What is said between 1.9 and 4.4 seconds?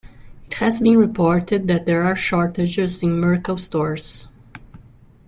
are shortages in Mercal stores.